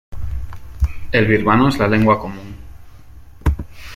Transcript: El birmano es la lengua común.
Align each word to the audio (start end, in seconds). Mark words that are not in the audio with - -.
El 1.11 1.27
birmano 1.27 1.67
es 1.67 1.77
la 1.77 1.87
lengua 1.87 2.19
común. 2.19 2.57